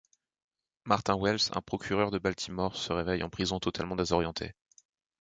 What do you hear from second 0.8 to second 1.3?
Martin